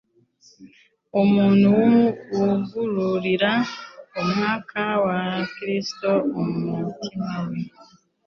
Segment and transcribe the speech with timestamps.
[1.21, 1.69] Umuntu
[2.33, 3.51] wugururira
[4.19, 5.21] Umwuka wa
[5.55, 6.09] Kristo
[6.41, 7.57] umutima we,